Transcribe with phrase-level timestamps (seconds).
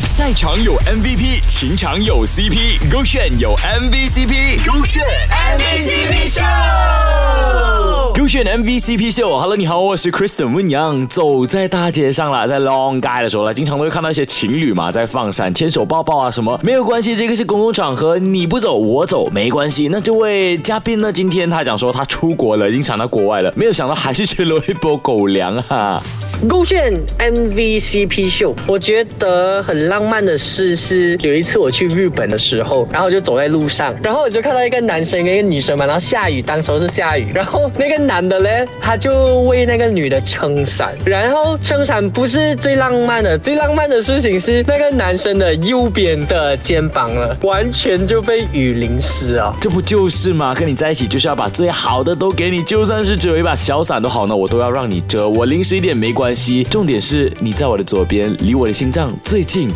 [0.00, 6.42] 赛场有 MVP，情场有 CP，勾选有 MVCp，勾选 MVCp 秀，
[8.34, 9.38] 炫 MVCp 秀。
[9.38, 19.86] Hello，你好，我是 Kristen 温阳，走在大街上啦，在 Long 街的时候呢，经常都会看到一些情侣嘛，在放闪、牵手、抱抱啊什么，没有关系，这个是公共场合，你不走我走没关系。
[19.86, 26.02] 那这位嘉宾呢，今天他讲说他出国了，已经想到国外了，没有想到还是吃了一波狗粮啊。
[26.48, 49.54] 勾选 MVCp 秀，我觉得很浪漫的事是有一次我去日本的时候，然后我就走在路上，然后我就看到一个男生跟一个女生嘛，然后下雨，当时是下雨，然后那个男的嘞，他就为那个女的撑伞，然后撑伞不是最浪漫的，最浪漫的事情是那个男生的右边的肩膀了，完全就被雨淋湿啊！
[49.60, 50.54] 这不就是吗？
[50.54, 56.64] 跟你在一起就是要把最好的都给你，就算是只有一把小伞都好呢，我都要让你遮，我淋湿一点没关系。
[56.64, 59.68] 重点是你在我的左边，离我的心脏最近。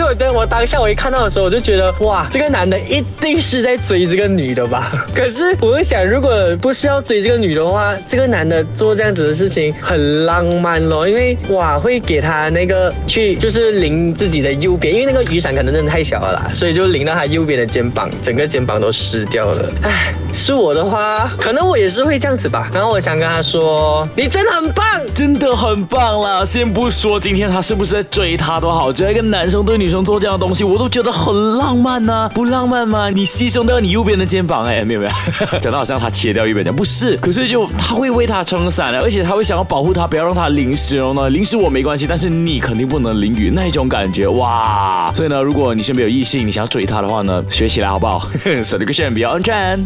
[0.00, 4.92] 所以我当下我一看到的时候，我就觉得哇，这个男的一定是在追这个女的吧？
[5.14, 19.70] 可是我会想，如果不是要追这个女的话，这个男的做这样子的事情很浪漫咯，因为哇，会给他那个去就是淋自己的右边，因为那个雨伞可能真的太小了啦，所以就淋到他右边的肩膀，整个肩膀都湿掉了。
[19.82, 22.70] 唉， 是我的话，可能我也是会这样子吧。
[22.74, 26.44] 然后我想跟他说，你真的很棒，真的很棒啦！
[26.44, 33.10] 先不说今天他是不是在追她都好，只要一个男生对女生做这样的东西，我都觉得很浪漫呐，不浪漫吗？
[33.10, 35.12] 你牺牲掉你右边的肩膀，哎，没有没有，
[35.60, 41.28] 讲的好像他切掉右边的，不是，可是就他会为他撑伞而且他会想要保护他，不要让他淋湿哦呢。
[41.30, 45.12] 淋湿我没关系，但是你肯定不能淋雨，那一种感觉哇！
[45.14, 48.28] 所以呢，如果你身边有异性，你想要追他的话呢，学起来好不好？
[48.64, 49.78] 手这个线比较安全。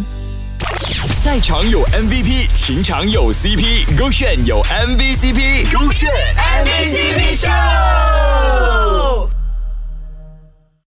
[1.07, 7.54] 赛场有 MVP，情场有 CP，勾选有 MVCp，勾选 MVCp。